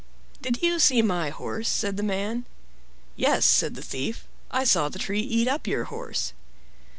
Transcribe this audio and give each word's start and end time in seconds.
"Did 0.41 0.63
you 0.63 0.79
see 0.79 1.03
my 1.03 1.29
horse?" 1.29 1.69
said 1.69 1.95
the 1.95 2.01
man. 2.01 2.47
"Yes," 3.15 3.45
said 3.45 3.75
the 3.75 3.83
Thief, 3.83 4.23
"I 4.49 4.63
saw 4.63 4.89
the 4.89 4.97
tree 4.97 5.21
eat 5.21 5.47
up 5.47 5.67
your 5.67 5.83
horse." 5.83 6.33